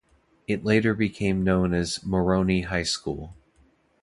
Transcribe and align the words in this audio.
It 0.47 0.65
later 0.65 0.95
became 0.95 1.43
known 1.43 1.75
as 1.75 2.03
Moroni 2.03 2.61
High 2.61 2.81
School. 2.81 3.35